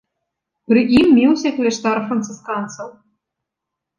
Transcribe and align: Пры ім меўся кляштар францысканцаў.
Пры 0.71 0.81
ім 0.99 1.05
меўся 1.17 1.49
кляштар 1.57 1.97
францысканцаў. 2.07 2.87